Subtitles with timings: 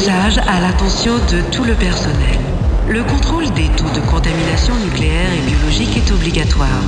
[0.00, 2.40] Message à l'attention de tout le personnel.
[2.88, 6.80] Le contrôle des taux de contamination nucléaire et biologique est obligatoire.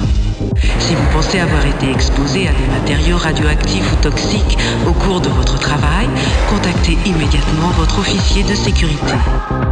[0.79, 4.57] Si vous pensez avoir été exposé à des matériaux radioactifs ou toxiques
[4.88, 6.08] au cours de votre travail,
[6.48, 9.13] contactez immédiatement votre officier de sécurité.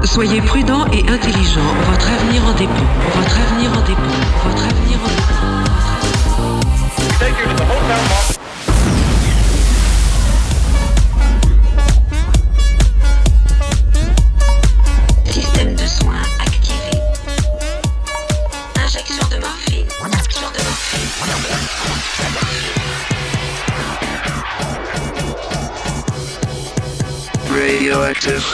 [0.04, 2.84] Soyez prudent et intelligent, votre avenir en dépend.
[3.14, 4.18] Votre avenir en dépend.
[4.44, 5.20] Votre avenir en dépend.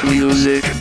[0.05, 0.76] Music.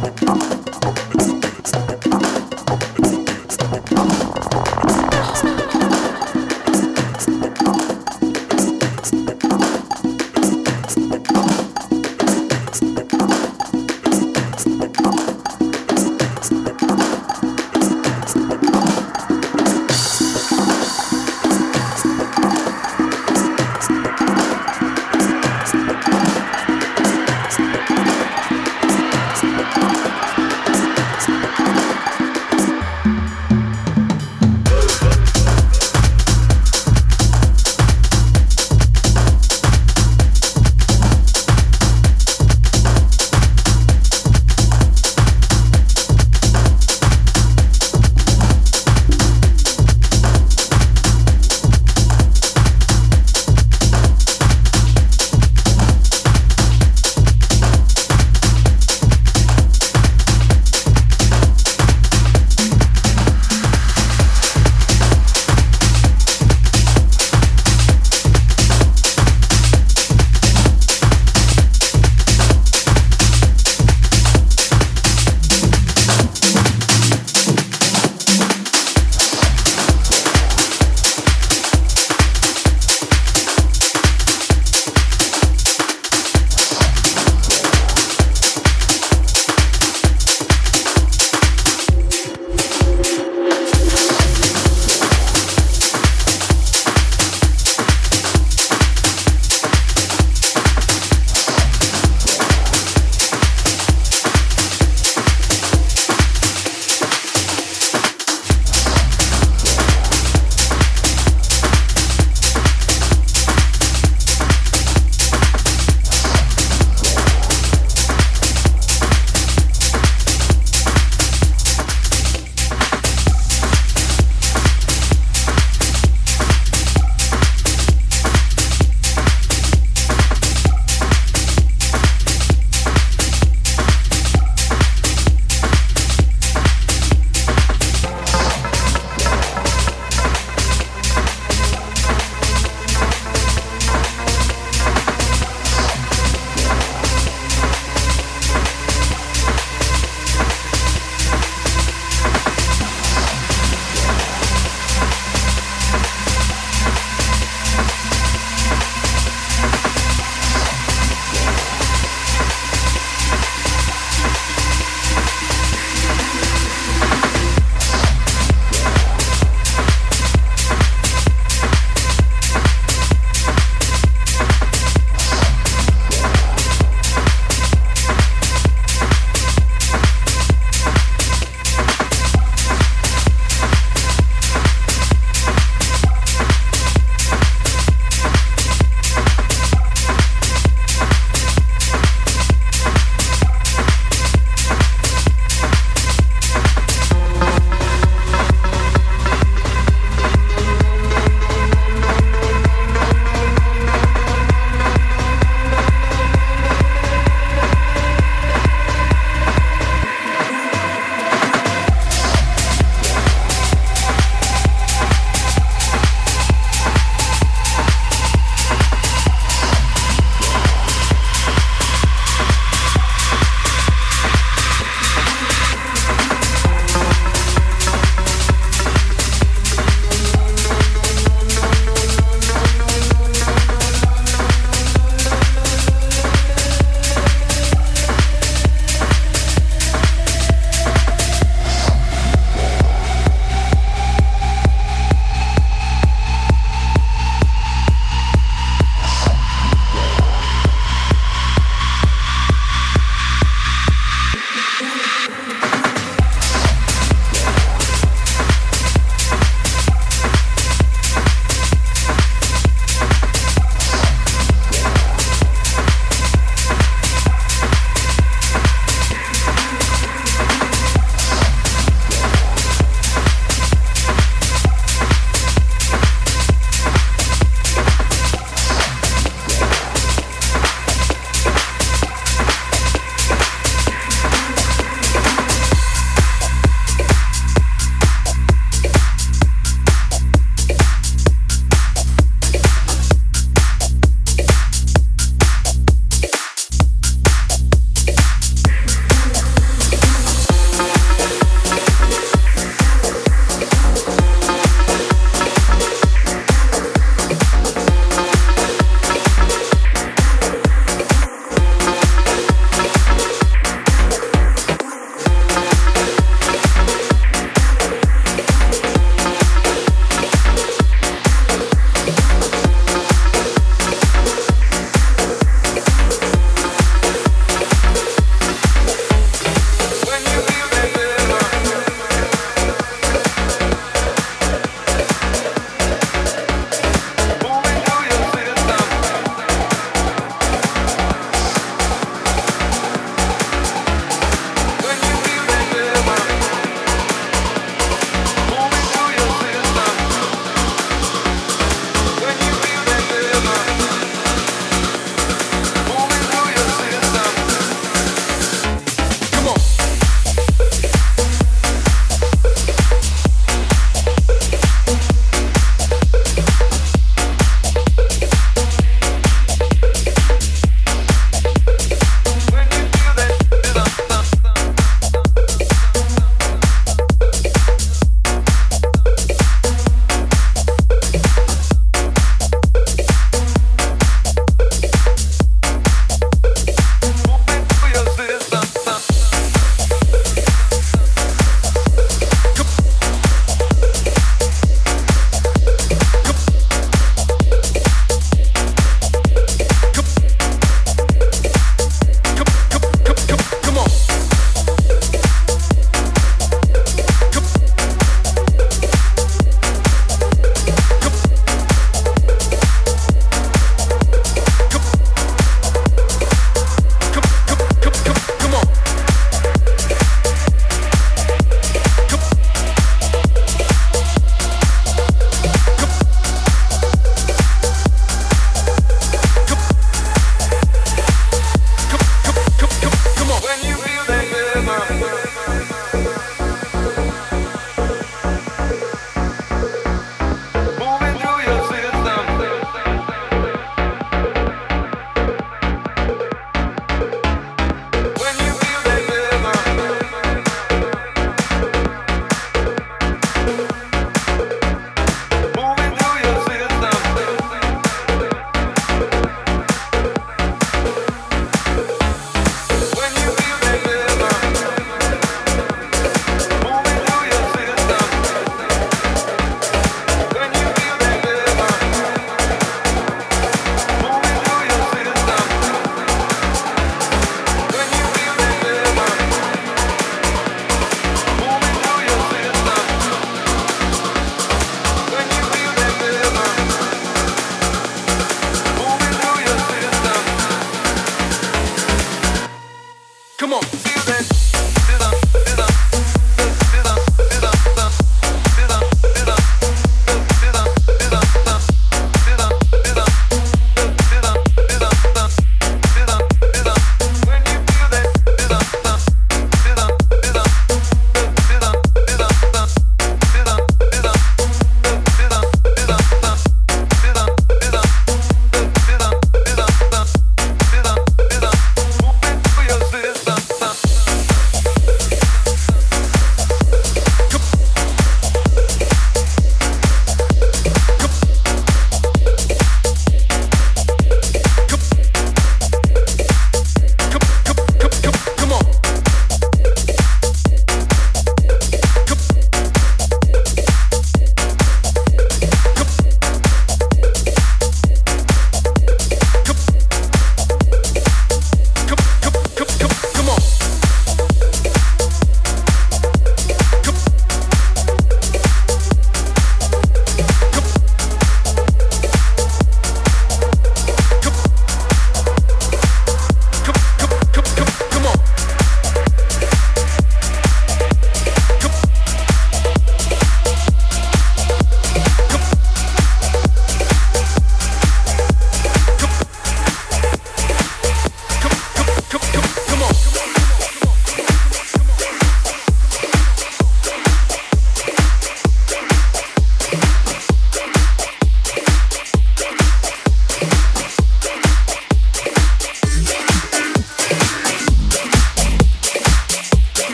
[0.00, 0.59] Thank.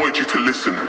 [0.00, 0.87] want you to listen.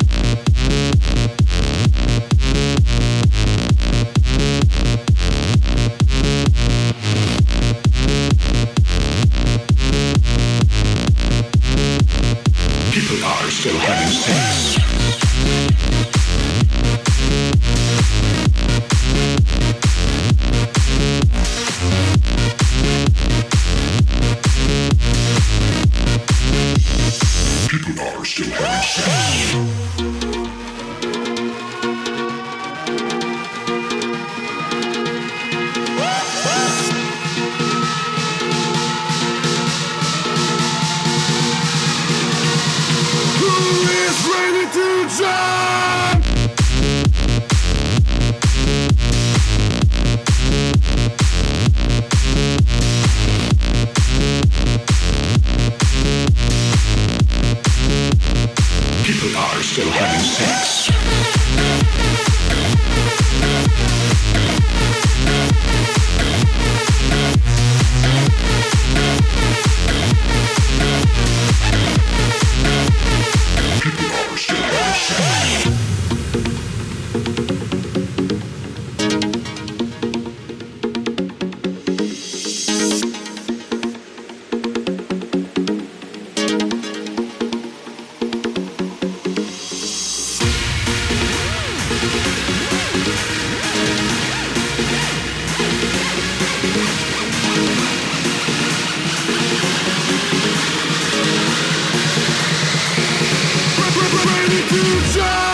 [104.70, 105.49] future.